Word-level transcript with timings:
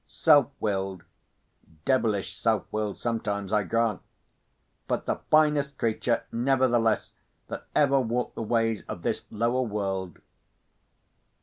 Self 0.07 0.47
willed—devilish 0.59 2.35
self 2.35 2.65
willed 2.73 2.97
sometimes—I 2.97 3.61
grant; 3.65 4.01
but 4.87 5.05
the 5.05 5.17
finest 5.29 5.77
creature, 5.77 6.23
nevertheless, 6.31 7.11
that 7.49 7.67
ever 7.75 7.99
walked 7.99 8.33
the 8.33 8.41
ways 8.41 8.81
of 8.85 9.03
this 9.03 9.25
lower 9.29 9.61
world. 9.61 10.17